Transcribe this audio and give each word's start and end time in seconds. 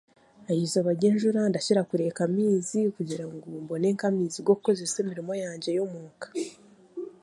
Aheizooba 0.49 0.89
ry'enjuura 0.97 1.41
ndakira 1.49 1.81
kureeka 1.89 2.19
amaizi 2.27 2.79
kandi 2.79 2.93
kugira 2.97 3.23
ngu 3.31 3.47
mbone 3.63 3.87
nk'amaizi 3.95 4.39
g'okukozeesa 4.41 4.97
emiriimo 5.03 5.33
yangye 5.43 5.69
ey'omuuka. 5.71 6.27